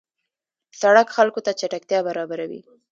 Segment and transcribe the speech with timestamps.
[0.81, 2.61] سړک خلکو ته چټکتیا برابروي.